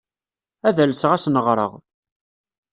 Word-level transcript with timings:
Ad 0.67 0.77
alseɣ 0.83 1.11
ad 1.13 1.17
asen-ɣreɣ. 1.19 1.71